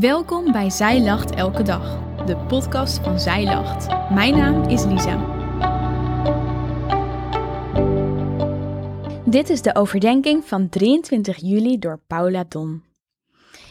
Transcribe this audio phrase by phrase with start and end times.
[0.00, 3.86] Welkom bij Zij Lacht Elke Dag, de podcast van Zij Lacht.
[4.10, 5.16] Mijn naam is Lisa.
[9.24, 12.82] Dit is de overdenking van 23 juli door Paula Don.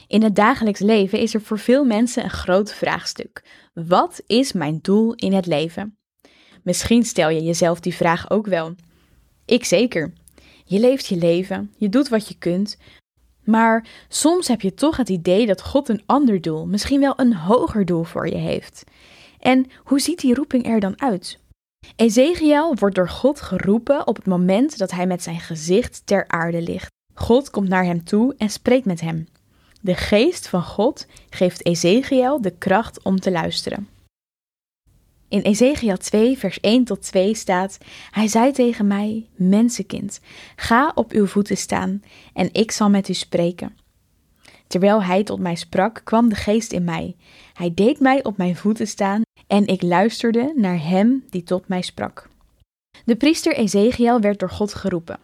[0.07, 3.45] In het dagelijks leven is er voor veel mensen een groot vraagstuk.
[3.73, 5.97] Wat is mijn doel in het leven?
[6.61, 8.75] Misschien stel je jezelf die vraag ook wel.
[9.45, 10.13] Ik zeker.
[10.65, 12.77] Je leeft je leven, je doet wat je kunt,
[13.43, 17.35] maar soms heb je toch het idee dat God een ander doel, misschien wel een
[17.35, 18.83] hoger doel voor je heeft.
[19.39, 21.39] En hoe ziet die roeping er dan uit?
[21.95, 26.61] Ezekiel wordt door God geroepen op het moment dat hij met zijn gezicht ter aarde
[26.61, 26.91] ligt.
[27.13, 29.27] God komt naar hem toe en spreekt met hem.
[29.81, 33.87] De geest van God geeft Ezekiel de kracht om te luisteren.
[35.33, 37.77] In Ezekiel 2, vers 1 tot 2 staat:
[38.11, 40.19] Hij zei tegen mij: Mensenkind,
[40.55, 43.77] ga op uw voeten staan en ik zal met u spreken.
[44.67, 47.15] Terwijl hij tot mij sprak, kwam de geest in mij.
[47.53, 51.81] Hij deed mij op mijn voeten staan en ik luisterde naar hem die tot mij
[51.81, 52.29] sprak.
[53.05, 55.19] De priester Ezekiel werd door God geroepen.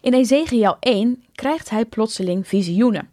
[0.00, 3.08] In Ezekiel 1 krijgt hij plotseling visioenen.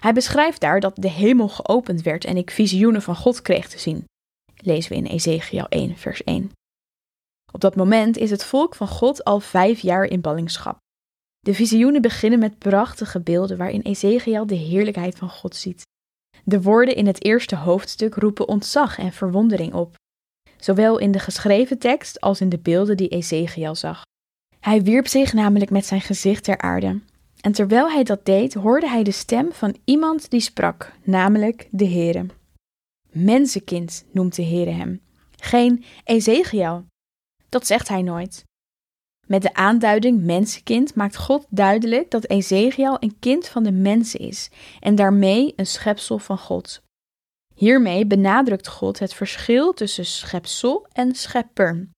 [0.00, 3.78] Hij beschrijft daar dat de hemel geopend werd en ik visioenen van God kreeg te
[3.78, 4.08] zien
[4.62, 6.50] lezen we in Ezekiel 1, vers 1.
[7.52, 10.78] Op dat moment is het volk van God al vijf jaar in ballingschap.
[11.40, 15.82] De visioenen beginnen met prachtige beelden waarin Ezekiel de heerlijkheid van God ziet.
[16.44, 19.94] De woorden in het eerste hoofdstuk roepen ontzag en verwondering op,
[20.56, 24.02] zowel in de geschreven tekst als in de beelden die Ezekiel zag.
[24.60, 27.00] Hij wierp zich namelijk met zijn gezicht ter aarde.
[27.40, 31.88] En terwijl hij dat deed, hoorde hij de stem van iemand die sprak, namelijk de
[31.88, 32.26] Heere.
[33.12, 35.00] Mensenkind noemt de Heere hem,
[35.36, 36.84] geen Ezekiel.
[37.48, 38.44] Dat zegt hij nooit.
[39.26, 44.50] Met de aanduiding mensenkind maakt God duidelijk dat Ezekiel een kind van de mensen is
[44.80, 46.82] en daarmee een schepsel van God.
[47.54, 51.88] Hiermee benadrukt God het verschil tussen schepsel en schepper.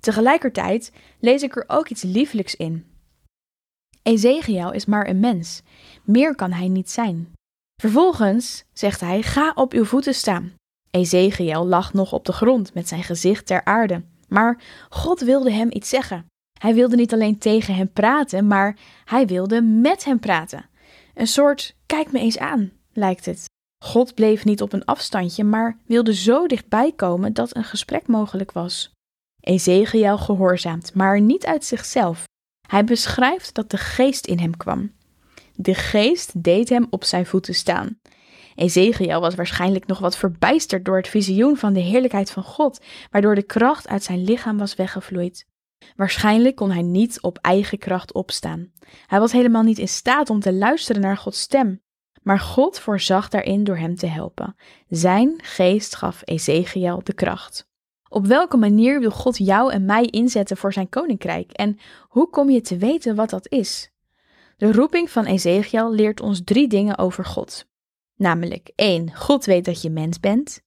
[0.00, 2.86] Tegelijkertijd lees ik er ook iets lieflijks in.
[4.02, 5.62] Ezekiel is maar een mens,
[6.04, 7.32] meer kan hij niet zijn.
[7.82, 10.52] Vervolgens zegt hij: Ga op uw voeten staan.
[10.90, 14.02] Ezekiel lag nog op de grond met zijn gezicht ter aarde.
[14.28, 16.26] Maar God wilde hem iets zeggen.
[16.58, 20.68] Hij wilde niet alleen tegen hem praten, maar hij wilde met hem praten.
[21.14, 23.44] Een soort kijk me eens aan, lijkt het.
[23.84, 28.52] God bleef niet op een afstandje, maar wilde zo dichtbij komen dat een gesprek mogelijk
[28.52, 28.92] was.
[29.40, 32.24] Ezekiel gehoorzaamt, maar niet uit zichzelf.
[32.68, 34.92] Hij beschrijft dat de geest in hem kwam.
[35.54, 37.98] De geest deed hem op zijn voeten staan.
[38.54, 42.80] Ezekiel was waarschijnlijk nog wat verbijsterd door het visioen van de heerlijkheid van God,
[43.10, 45.46] waardoor de kracht uit zijn lichaam was weggevloeid.
[45.96, 48.72] Waarschijnlijk kon hij niet op eigen kracht opstaan.
[49.06, 51.80] Hij was helemaal niet in staat om te luisteren naar Gods stem.
[52.22, 54.54] Maar God voorzag daarin door hem te helpen.
[54.88, 57.70] Zijn geest gaf Ezekiel de kracht.
[58.08, 61.52] Op welke manier wil God jou en mij inzetten voor zijn koninkrijk?
[61.52, 63.91] En hoe kom je te weten wat dat is?
[64.62, 67.66] De roeping van Ezekiel leert ons drie dingen over God.
[68.16, 69.14] Namelijk 1.
[69.14, 70.60] God weet dat je mens bent.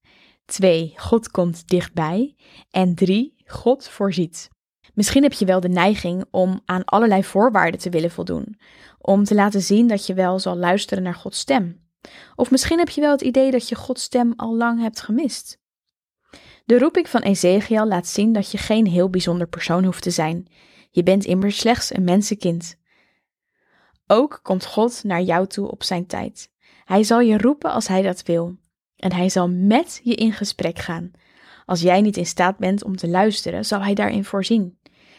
[0.45, 0.93] 2.
[0.95, 2.35] God komt dichtbij.
[2.69, 3.35] En 3.
[3.45, 4.49] God voorziet.
[4.93, 8.59] Misschien heb je wel de neiging om aan allerlei voorwaarden te willen voldoen,
[8.99, 11.87] om te laten zien dat je wel zal luisteren naar Gods stem.
[12.35, 15.57] Of misschien heb je wel het idee dat je Gods stem al lang hebt gemist.
[16.65, 20.47] De roeping van Ezekiel laat zien dat je geen heel bijzonder persoon hoeft te zijn.
[20.91, 22.83] Je bent immers slechts een mensenkind.
[24.07, 26.49] Ook komt God naar jou toe op zijn tijd.
[26.83, 28.55] Hij zal je roepen als hij dat wil.
[28.95, 31.11] En hij zal met je in gesprek gaan.
[31.65, 34.77] Als jij niet in staat bent om te luisteren, zal hij daarin voorzien.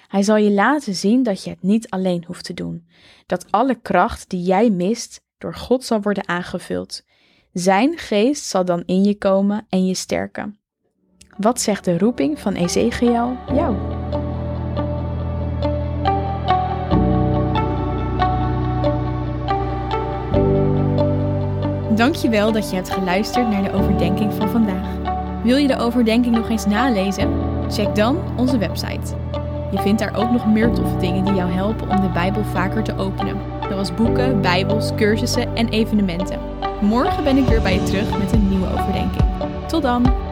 [0.09, 2.87] Hij zal je laten zien dat je het niet alleen hoeft te doen.
[3.27, 7.03] Dat alle kracht die jij mist door God zal worden aangevuld.
[7.53, 10.59] Zijn geest zal dan in je komen en je sterken.
[11.37, 13.96] Wat zegt de roeping van Ezekiel jou?
[21.97, 24.87] Dankjewel dat je hebt geluisterd naar de overdenking van vandaag.
[25.43, 27.31] Wil je de overdenking nog eens nalezen?
[27.71, 29.15] Check dan onze website.
[29.71, 32.83] Je vindt daar ook nog meer toffe dingen die jou helpen om de Bijbel vaker
[32.83, 33.37] te openen,
[33.69, 36.39] zoals boeken, Bijbels, cursussen en evenementen.
[36.81, 39.25] Morgen ben ik weer bij je terug met een nieuwe overdenking.
[39.67, 40.26] Tot dan!